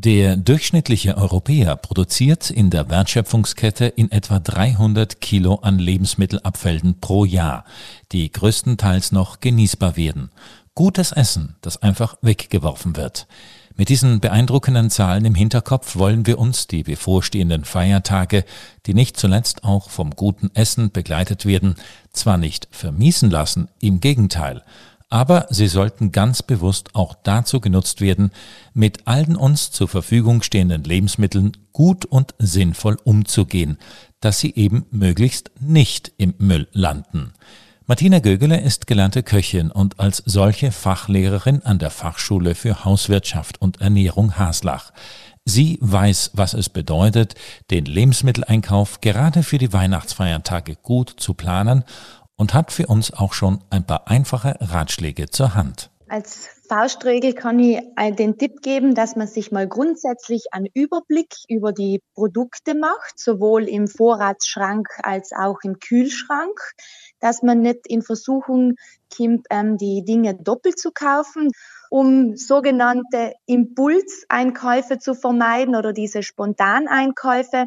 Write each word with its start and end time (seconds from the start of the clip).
Der 0.00 0.36
durchschnittliche 0.36 1.16
Europäer 1.16 1.74
produziert 1.74 2.50
in 2.50 2.70
der 2.70 2.88
Wertschöpfungskette 2.88 3.86
in 3.86 4.12
etwa 4.12 4.38
300 4.38 5.20
Kilo 5.20 5.56
an 5.56 5.80
Lebensmittelabfällen 5.80 7.00
pro 7.00 7.24
Jahr, 7.24 7.64
die 8.12 8.30
größtenteils 8.30 9.10
noch 9.10 9.40
genießbar 9.40 9.96
werden. 9.96 10.30
Gutes 10.76 11.10
Essen, 11.10 11.56
das 11.62 11.82
einfach 11.82 12.16
weggeworfen 12.22 12.94
wird. 12.94 13.26
Mit 13.74 13.88
diesen 13.88 14.20
beeindruckenden 14.20 14.88
Zahlen 14.88 15.24
im 15.24 15.34
Hinterkopf 15.34 15.96
wollen 15.96 16.26
wir 16.26 16.38
uns 16.38 16.68
die 16.68 16.84
bevorstehenden 16.84 17.64
Feiertage, 17.64 18.44
die 18.86 18.94
nicht 18.94 19.16
zuletzt 19.16 19.64
auch 19.64 19.90
vom 19.90 20.12
guten 20.12 20.52
Essen 20.54 20.92
begleitet 20.92 21.44
werden, 21.44 21.74
zwar 22.12 22.38
nicht 22.38 22.68
vermiesen 22.70 23.30
lassen, 23.30 23.68
im 23.80 23.98
Gegenteil, 23.98 24.62
aber 25.10 25.46
sie 25.50 25.68
sollten 25.68 26.12
ganz 26.12 26.42
bewusst 26.42 26.94
auch 26.94 27.14
dazu 27.22 27.60
genutzt 27.60 28.00
werden, 28.00 28.30
mit 28.74 29.06
allen 29.06 29.36
uns 29.36 29.70
zur 29.70 29.88
Verfügung 29.88 30.42
stehenden 30.42 30.84
Lebensmitteln 30.84 31.52
gut 31.72 32.04
und 32.04 32.34
sinnvoll 32.38 32.96
umzugehen, 33.04 33.78
dass 34.20 34.40
sie 34.40 34.54
eben 34.54 34.86
möglichst 34.90 35.50
nicht 35.60 36.12
im 36.18 36.34
Müll 36.38 36.68
landen. 36.72 37.32
Martina 37.86 38.18
Gögele 38.18 38.60
ist 38.60 38.86
gelernte 38.86 39.22
Köchin 39.22 39.70
und 39.70 39.98
als 39.98 40.22
solche 40.26 40.72
Fachlehrerin 40.72 41.62
an 41.62 41.78
der 41.78 41.88
Fachschule 41.88 42.54
für 42.54 42.84
Hauswirtschaft 42.84 43.62
und 43.62 43.80
Ernährung 43.80 44.36
Haslach. 44.36 44.92
Sie 45.46 45.78
weiß, 45.80 46.32
was 46.34 46.52
es 46.52 46.68
bedeutet, 46.68 47.34
den 47.70 47.86
Lebensmitteleinkauf 47.86 49.00
gerade 49.00 49.42
für 49.42 49.56
die 49.56 49.72
Weihnachtsfeiertage 49.72 50.76
gut 50.76 51.14
zu 51.16 51.32
planen 51.32 51.84
und 52.38 52.54
hat 52.54 52.72
für 52.72 52.86
uns 52.86 53.12
auch 53.12 53.34
schon 53.34 53.58
ein 53.68 53.84
paar 53.84 54.08
einfache 54.08 54.56
Ratschläge 54.60 55.28
zur 55.28 55.54
Hand. 55.54 55.90
Als 56.10 56.48
Faustregel 56.68 57.34
kann 57.34 57.58
ich 57.58 57.82
den 58.16 58.38
Tipp 58.38 58.62
geben, 58.62 58.94
dass 58.94 59.14
man 59.14 59.26
sich 59.26 59.52
mal 59.52 59.68
grundsätzlich 59.68 60.46
einen 60.52 60.68
Überblick 60.72 61.34
über 61.48 61.72
die 61.72 62.00
Produkte 62.14 62.74
macht, 62.74 63.18
sowohl 63.18 63.68
im 63.68 63.88
Vorratsschrank 63.88 64.88
als 65.02 65.32
auch 65.32 65.58
im 65.64 65.78
Kühlschrank, 65.80 66.58
dass 67.20 67.42
man 67.42 67.60
nicht 67.60 67.86
in 67.86 68.00
Versuchung 68.00 68.76
kommt, 69.14 69.46
ähm, 69.50 69.76
die 69.76 70.02
Dinge 70.04 70.34
doppelt 70.34 70.78
zu 70.78 70.92
kaufen, 70.92 71.50
um 71.90 72.36
sogenannte 72.36 73.34
Impulseinkäufe 73.46 74.98
zu 74.98 75.14
vermeiden 75.14 75.74
oder 75.74 75.92
diese 75.92 76.22
Spontaneinkäufe 76.22 77.66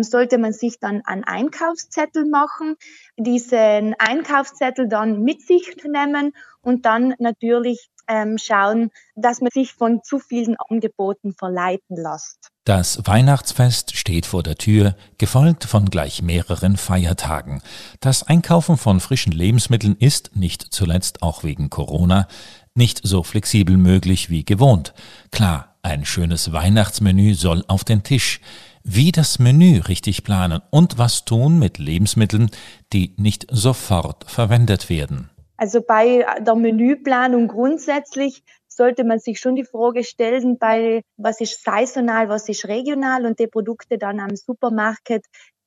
sollte 0.00 0.38
man 0.38 0.52
sich 0.52 0.78
dann 0.78 1.02
einen 1.04 1.24
Einkaufszettel 1.24 2.26
machen, 2.28 2.76
diesen 3.16 3.94
Einkaufszettel 3.98 4.88
dann 4.88 5.22
mit 5.22 5.42
sich 5.46 5.76
nehmen 5.84 6.32
und 6.60 6.84
dann 6.84 7.14
natürlich 7.18 7.90
ähm, 8.10 8.38
schauen, 8.38 8.90
dass 9.14 9.40
man 9.40 9.50
sich 9.52 9.72
von 9.72 10.02
zu 10.02 10.18
vielen 10.18 10.56
Angeboten 10.68 11.32
verleiten 11.32 11.96
lässt. 11.96 12.50
Das 12.64 13.00
Weihnachtsfest 13.04 13.96
steht 13.96 14.26
vor 14.26 14.42
der 14.42 14.56
Tür, 14.56 14.94
gefolgt 15.16 15.64
von 15.64 15.86
gleich 15.86 16.20
mehreren 16.20 16.76
Feiertagen. 16.76 17.62
Das 18.00 18.22
Einkaufen 18.22 18.76
von 18.76 19.00
frischen 19.00 19.32
Lebensmitteln 19.32 19.96
ist, 19.98 20.36
nicht 20.36 20.62
zuletzt 20.70 21.22
auch 21.22 21.42
wegen 21.42 21.70
Corona, 21.70 22.28
nicht 22.74 23.00
so 23.02 23.22
flexibel 23.22 23.76
möglich 23.76 24.28
wie 24.28 24.44
gewohnt. 24.44 24.92
Klar, 25.30 25.76
ein 25.82 26.04
schönes 26.04 26.52
Weihnachtsmenü 26.52 27.34
soll 27.34 27.64
auf 27.66 27.84
den 27.84 28.02
Tisch 28.02 28.40
wie 28.82 29.12
das 29.12 29.38
Menü 29.38 29.80
richtig 29.80 30.24
planen 30.24 30.62
und 30.70 30.98
was 30.98 31.24
tun 31.24 31.58
mit 31.58 31.78
Lebensmitteln, 31.78 32.50
die 32.92 33.14
nicht 33.16 33.46
sofort 33.50 34.30
verwendet 34.30 34.88
werden. 34.88 35.30
Also 35.56 35.82
bei 35.82 36.24
der 36.40 36.54
Menüplanung 36.54 37.48
grundsätzlich 37.48 38.42
sollte 38.66 39.04
man 39.04 39.18
sich 39.18 39.40
schon 39.40 39.56
die 39.56 39.64
Frage 39.64 40.04
stellen, 40.04 40.58
bei 40.58 41.02
was 41.18 41.40
ist 41.40 41.62
saisonal, 41.62 42.28
was 42.30 42.48
ist 42.48 42.66
regional 42.66 43.26
und 43.26 43.38
die 43.38 43.46
Produkte 43.46 43.98
dann 43.98 44.20
am 44.20 44.34
Supermarkt 44.34 45.20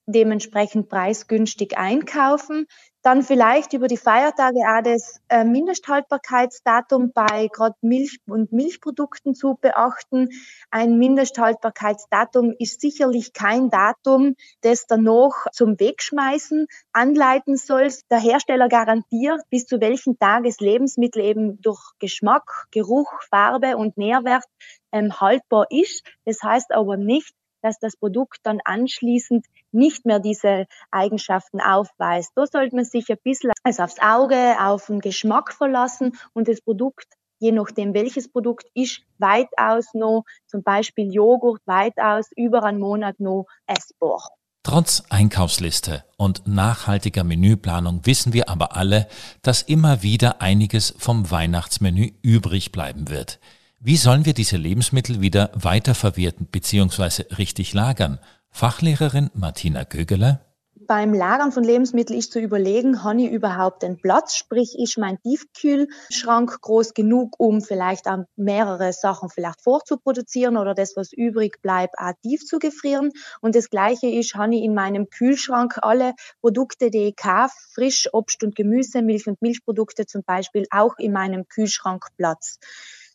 dementsprechend 0.07 0.89
preisgünstig 0.89 1.77
einkaufen. 1.77 2.65
Dann 3.03 3.21
vielleicht 3.21 3.73
über 3.73 3.87
die 3.87 3.97
Feiertage 3.97 4.59
auch 4.59 4.81
das 4.81 5.19
äh, 5.27 5.43
Mindesthaltbarkeitsdatum 5.43 7.11
bei 7.13 7.49
gerade 7.51 7.75
Milch 7.81 8.19
und 8.27 8.53
Milchprodukten 8.53 9.35
zu 9.35 9.57
beachten. 9.59 10.29
Ein 10.71 10.97
Mindesthaltbarkeitsdatum 10.97 12.55
ist 12.57 12.79
sicherlich 12.79 13.33
kein 13.33 13.69
Datum, 13.69 14.35
das 14.61 14.87
dann 14.87 15.03
noch 15.03 15.47
zum 15.51 15.77
Wegschmeißen 15.81 16.67
anleiten 16.93 17.57
soll. 17.57 17.89
Der 18.09 18.19
Hersteller 18.19 18.69
garantiert, 18.69 19.41
bis 19.49 19.65
zu 19.65 19.81
welchen 19.81 20.17
Tages 20.17 20.61
Lebensmittel 20.61 21.23
eben 21.23 21.61
durch 21.61 21.81
Geschmack, 21.99 22.67
Geruch, 22.71 23.21
Farbe 23.29 23.75
und 23.75 23.97
Nährwert 23.97 24.45
ähm, 24.93 25.19
haltbar 25.19 25.67
ist. 25.69 26.03
Das 26.23 26.41
heißt 26.41 26.71
aber 26.71 26.95
nicht, 26.95 27.33
dass 27.63 27.79
das 27.79 27.97
Produkt 27.97 28.39
dann 28.43 28.59
anschließend 28.63 29.45
nicht 29.71 30.05
mehr 30.05 30.19
diese 30.19 30.65
Eigenschaften 30.91 31.61
aufweist. 31.61 32.31
Da 32.35 32.45
sollte 32.45 32.75
man 32.75 32.85
sich 32.85 33.09
ein 33.09 33.17
bisschen 33.23 33.51
also 33.63 33.83
aufs 33.83 33.99
Auge, 33.99 34.55
auf 34.59 34.87
den 34.87 34.99
Geschmack 34.99 35.53
verlassen 35.53 36.15
und 36.33 36.47
das 36.47 36.61
Produkt 36.61 37.07
je 37.39 37.51
nachdem 37.51 37.93
welches 37.93 38.31
Produkt 38.31 38.67
ist, 38.73 39.01
weitaus 39.17 39.93
noch, 39.93 40.23
zum 40.47 40.63
Beispiel 40.63 41.13
Joghurt, 41.13 41.61
weitaus 41.65 42.29
über 42.37 42.63
einen 42.63 42.79
Monat 42.79 43.19
noch 43.19 43.47
essbar. 43.67 44.29
Trotz 44.65 45.03
Einkaufsliste 45.09 46.05
und 46.15 46.47
nachhaltiger 46.47 47.25
Menüplanung 47.25 48.05
wissen 48.05 48.31
wir 48.31 48.47
aber 48.47 48.77
alle, 48.77 49.09
dass 49.41 49.61
immer 49.61 50.03
wieder 50.03 50.41
einiges 50.41 50.95
vom 50.97 51.29
Weihnachtsmenü 51.29 52.11
übrig 52.21 52.71
bleiben 52.71 53.09
wird. 53.09 53.41
Wie 53.85 53.97
sollen 53.97 54.25
wir 54.25 54.33
diese 54.33 54.55
Lebensmittel 54.55 55.19
wieder 55.19 55.51
weiterverwerten 55.55 56.45
bzw. 56.45 57.35
richtig 57.37 57.73
lagern? 57.73 58.17
Fachlehrerin 58.49 59.29
Martina 59.33 59.83
Gögele. 59.83 60.39
Beim 60.87 61.13
Lagern 61.13 61.51
von 61.51 61.65
Lebensmitteln 61.65 62.17
ist 62.17 62.31
zu 62.31 62.39
überlegen, 62.39 63.03
habe 63.03 63.23
ich 63.23 63.29
überhaupt 63.29 63.83
den 63.83 63.97
Platz, 63.97 64.35
sprich 64.35 64.79
ist 64.79 64.97
mein 64.97 65.21
Tiefkühlschrank 65.21 66.61
groß 66.61 66.93
genug, 66.93 67.35
um 67.39 67.61
vielleicht 67.61 68.07
auch 68.07 68.23
mehrere 68.37 68.93
Sachen 68.93 69.29
vielleicht 69.29 69.61
vorzuproduzieren 69.61 70.55
oder 70.55 70.73
das, 70.73 70.93
was 70.95 71.11
übrig 71.11 71.61
bleibt, 71.61 71.95
auch 71.97 72.13
tief 72.21 72.45
zu 72.45 72.59
gefrieren. 72.59 73.11
Und 73.41 73.53
das 73.53 73.69
Gleiche 73.69 74.07
ist, 74.07 74.35
habe 74.35 74.55
ich 74.55 74.63
in 74.63 74.75
meinem 74.75 75.09
Kühlschrank 75.09 75.79
alle 75.81 76.13
Produkte, 76.39 76.89
die 76.89 77.09
ich 77.09 77.17
kaufe, 77.17 77.53
frisch 77.73 78.07
Obst 78.13 78.45
und 78.45 78.55
Gemüse, 78.55 79.01
Milch 79.01 79.27
und 79.27 79.41
Milchprodukte 79.41 80.05
zum 80.05 80.23
Beispiel, 80.23 80.67
auch 80.71 80.97
in 80.99 81.11
meinem 81.11 81.49
Kühlschrank 81.49 82.07
Platz. 82.15 82.59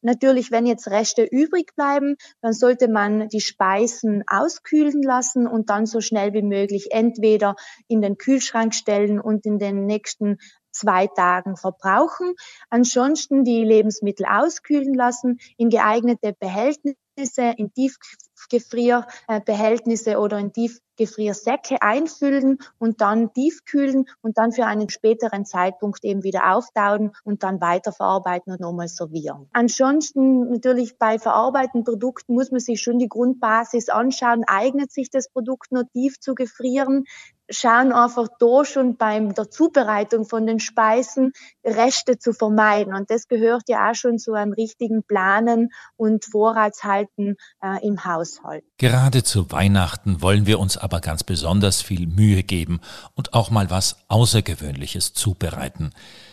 Natürlich, 0.03 0.51
wenn 0.51 0.67
jetzt 0.67 0.89
Reste 0.89 1.25
übrig 1.25 1.75
bleiben, 1.75 2.17
dann 2.41 2.53
sollte 2.53 2.89
man 2.89 3.29
die 3.29 3.41
Speisen 3.41 4.23
auskühlen 4.27 5.03
lassen 5.03 5.47
und 5.47 5.71
dann 5.71 5.87
so 5.87 6.01
schnell 6.01 6.33
wie 6.33 6.43
möglich 6.43 6.89
entweder 6.91 7.57
in 7.89 8.01
den 8.01 8.17
Kühlschrank 8.17 8.75
stellen 8.75 9.21
und 9.21 9.47
in 9.47 9.59
den 9.59 9.87
nächsten 9.87 10.39
zwei 10.71 11.07
Tagen 11.09 11.57
verbrauchen. 11.57 12.35
Ansonsten 12.71 13.45
die 13.45 13.65
Lebensmittel 13.65 14.27
auskühlen 14.27 14.95
lassen, 14.95 15.39
in 15.57 15.71
geeignete 15.71 16.35
Behältnisse, 16.39 16.97
in 17.19 17.73
Tiefgefrierbehältnisse 17.73 20.19
oder 20.19 20.39
in 20.39 20.53
Tief 20.53 20.81
Gefriersäcke 20.99 21.81
einfüllen 21.81 22.59
und 22.79 23.01
dann 23.01 23.33
tiefkühlen 23.33 24.05
und 24.21 24.37
dann 24.37 24.53
für 24.53 24.67
einen 24.67 24.91
späteren 24.91 25.47
Zeitpunkt 25.47 26.05
eben 26.05 26.25
wieder 26.25 26.55
auftauen 26.55 27.12
und 27.25 27.43
dann 27.43 27.61
weiterverarbeiten 27.61 28.53
und 28.53 28.61
nochmal 28.61 28.89
servieren. 28.89 29.49
Ansonsten 29.53 30.51
natürlich 30.51 30.99
bei 30.99 31.19
verarbeiteten 31.19 31.84
Produkten 31.84 32.34
muss 32.34 32.51
man 32.51 32.61
sich 32.61 32.83
schon 32.83 32.99
die 32.99 33.09
Grundbasis 33.09 33.89
anschauen. 33.89 34.45
Eignet 34.47 34.93
sich 34.93 35.09
das 35.09 35.31
Produkt 35.31 35.73
noch 35.73 35.85
tief 35.93 36.21
zu 36.21 36.35
gefrieren? 36.35 37.05
Schauen 37.51 37.93
einfach 37.93 38.29
da 38.39 38.65
schon 38.65 38.97
beim 38.97 39.35
der 39.35 39.51
Zubereitung 39.51 40.25
von 40.25 40.47
den 40.47 40.61
Speisen 40.61 41.33
Reste 41.65 42.19
zu 42.19 42.33
vermeiden. 42.33 42.95
Und 42.95 43.11
das 43.11 43.29
gehört 43.29 43.63
ja 43.69 43.91
auch 43.91 43.95
schon 43.95 44.19
zu 44.19 44.35
einem 44.35 44.53
richtigen 44.53 45.03
Planen 45.03 45.71
und 45.97 46.25
Vorratshalten 46.25 47.37
äh, 47.63 47.87
im 47.87 48.05
Haushalt. 48.05 48.65
Gerade 48.79 49.23
zu 49.23 49.50
Weihnachten 49.50 50.23
wollen 50.23 50.47
wir 50.47 50.59
uns 50.59 50.77
aber 50.77 51.00
ganz 51.00 51.25
besonders 51.25 51.83
viel 51.83 52.06
Mühe 52.06 52.43
geben 52.43 52.81
und 53.15 53.35
auch 53.35 53.51
mal 53.51 53.71
was 53.71 53.97
Außergewöhnliches 54.09 55.15
zubereiten. 55.15 55.93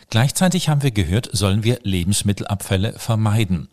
Gleichzeitig 0.10 0.70
haben 0.70 0.84
wir 0.84 0.92
gehört, 0.92 1.30
sollen 1.32 1.64
wir 1.64 1.80
Lebensmittelabfälle 1.84 2.94
vermeiden. 2.94 3.70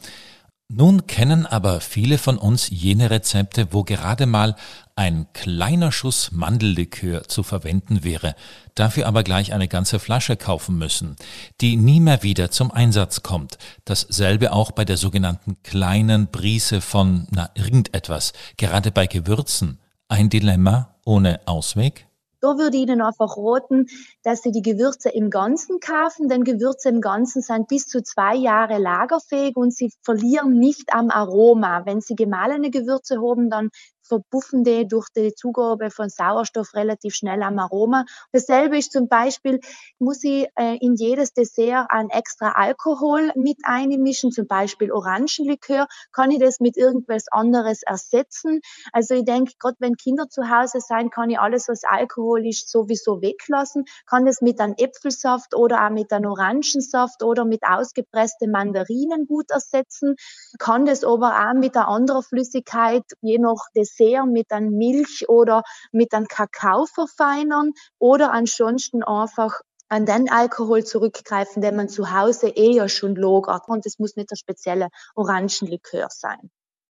Nun 0.74 1.06
kennen 1.06 1.44
aber 1.44 1.82
viele 1.82 2.16
von 2.16 2.38
uns 2.38 2.70
jene 2.70 3.10
Rezepte, 3.10 3.74
wo 3.74 3.84
gerade 3.84 4.24
mal 4.24 4.56
ein 4.96 5.26
kleiner 5.34 5.92
Schuss 5.92 6.32
Mandellikör 6.32 7.28
zu 7.28 7.42
verwenden 7.42 8.04
wäre, 8.04 8.34
dafür 8.74 9.06
aber 9.06 9.22
gleich 9.22 9.52
eine 9.52 9.68
ganze 9.68 9.98
Flasche 9.98 10.38
kaufen 10.38 10.78
müssen, 10.78 11.16
die 11.60 11.76
nie 11.76 12.00
mehr 12.00 12.22
wieder 12.22 12.50
zum 12.50 12.70
Einsatz 12.70 13.22
kommt. 13.22 13.58
Dasselbe 13.84 14.54
auch 14.54 14.70
bei 14.70 14.86
der 14.86 14.96
sogenannten 14.96 15.62
kleinen 15.62 16.28
Brise 16.28 16.80
von, 16.80 17.26
na, 17.30 17.50
irgendetwas, 17.54 18.32
gerade 18.56 18.92
bei 18.92 19.06
Gewürzen. 19.06 19.78
Ein 20.08 20.30
Dilemma 20.30 20.94
ohne 21.04 21.40
Ausweg? 21.44 22.06
Da 22.42 22.58
würde 22.58 22.76
ich 22.76 22.82
Ihnen 22.82 23.00
einfach 23.00 23.36
roten, 23.36 23.86
dass 24.24 24.42
Sie 24.42 24.50
die 24.50 24.62
Gewürze 24.62 25.10
im 25.10 25.30
Ganzen 25.30 25.78
kaufen, 25.78 26.28
denn 26.28 26.42
Gewürze 26.42 26.88
im 26.88 27.00
Ganzen 27.00 27.40
sind 27.40 27.68
bis 27.68 27.86
zu 27.86 28.02
zwei 28.02 28.34
Jahre 28.34 28.78
lagerfähig 28.78 29.56
und 29.56 29.72
sie 29.72 29.92
verlieren 30.02 30.58
nicht 30.58 30.92
am 30.92 31.10
Aroma. 31.10 31.86
Wenn 31.86 32.00
Sie 32.00 32.16
gemahlene 32.16 32.70
Gewürze 32.70 33.22
haben, 33.22 33.48
dann 33.48 33.70
verpuffen 34.02 34.64
die 34.64 34.86
durch 34.86 35.08
die 35.16 35.34
Zugabe 35.34 35.90
von 35.90 36.08
Sauerstoff 36.08 36.74
relativ 36.74 37.14
schnell 37.14 37.42
am 37.42 37.58
Aroma. 37.58 38.04
Dasselbe 38.32 38.78
ist 38.78 38.92
zum 38.92 39.08
Beispiel, 39.08 39.60
muss 39.98 40.22
ich 40.24 40.46
äh, 40.56 40.76
in 40.80 40.94
jedes 40.94 41.32
Dessert 41.32 41.86
ein 41.88 42.10
extra 42.10 42.52
Alkohol 42.52 43.32
mit 43.36 43.58
einmischen, 43.64 44.32
zum 44.32 44.46
Beispiel 44.46 44.92
Orangenlikör, 44.92 45.86
kann 46.12 46.30
ich 46.30 46.40
das 46.40 46.60
mit 46.60 46.76
irgendwas 46.76 47.26
anderes 47.30 47.82
ersetzen. 47.82 48.60
Also 48.92 49.14
ich 49.14 49.24
denke, 49.24 49.52
gerade 49.58 49.76
wenn 49.78 49.96
Kinder 49.96 50.28
zu 50.28 50.50
Hause 50.50 50.80
sein, 50.80 51.10
kann 51.10 51.30
ich 51.30 51.38
alles, 51.38 51.68
was 51.68 51.84
Alkohol 51.84 52.46
ist, 52.46 52.70
sowieso 52.70 53.22
weglassen, 53.22 53.84
kann 54.06 54.26
das 54.26 54.40
mit 54.40 54.60
einem 54.60 54.74
Äpfelsaft 54.76 55.54
oder 55.54 55.86
auch 55.86 55.90
mit 55.90 56.12
einem 56.12 56.30
Orangensaft 56.30 57.22
oder 57.22 57.44
mit 57.44 57.62
ausgepressten 57.62 58.50
Mandarinen 58.50 59.26
gut 59.26 59.50
ersetzen, 59.50 60.16
kann 60.58 60.86
das 60.86 61.04
aber 61.04 61.48
auch 61.48 61.54
mit 61.54 61.76
einer 61.76 61.88
anderen 61.88 62.22
Flüssigkeit, 62.22 63.04
je 63.20 63.38
nach 63.38 63.70
Dessert, 63.74 63.91
sehr 63.96 64.26
mit 64.26 64.50
einem 64.52 64.76
Milch 64.76 65.28
oder 65.28 65.62
mit 65.92 66.12
einem 66.14 66.26
Kakao 66.26 66.86
verfeinern 66.86 67.72
oder 67.98 68.32
ansonsten 68.32 69.02
einfach 69.02 69.60
an 69.88 70.06
den 70.06 70.30
Alkohol 70.30 70.84
zurückgreifen, 70.84 71.60
den 71.60 71.76
man 71.76 71.88
zu 71.88 72.12
Hause 72.12 72.48
eher 72.48 72.88
schon 72.88 73.14
lagert. 73.14 73.68
Und 73.68 73.84
es 73.84 73.98
muss 73.98 74.16
nicht 74.16 74.30
der 74.30 74.36
spezielle 74.36 74.88
Orangenlikör 75.14 76.08
sein. 76.10 76.50